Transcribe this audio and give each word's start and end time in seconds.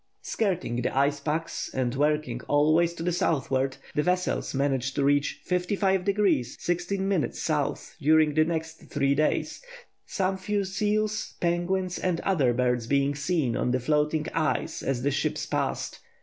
Skirting 0.23 0.81
the 0.81 0.97
ice 0.97 1.19
packs 1.19 1.69
and 1.75 1.93
working 1.93 2.41
always 2.47 2.95
to 2.95 3.03
the 3.03 3.11
southward, 3.11 3.77
the 3.93 4.01
vessels 4.01 4.51
managed 4.55 4.95
to 4.95 5.03
reach 5.03 5.41
55° 5.47 6.59
16' 6.59 7.23
S. 7.23 7.95
during 8.01 8.33
the 8.33 8.43
next 8.43 8.89
three 8.89 9.13
days, 9.13 9.61
some 10.07 10.37
few 10.39 10.63
seals, 10.63 11.35
penguins, 11.39 11.99
and 11.99 12.19
other 12.21 12.51
birds 12.51 12.87
being 12.87 13.13
seen 13.13 13.55
on 13.55 13.69
the 13.69 13.79
floating 13.79 14.27
ice 14.33 14.81
as 14.81 15.03
the 15.03 15.11
ships 15.11 15.45
passed. 15.45 15.99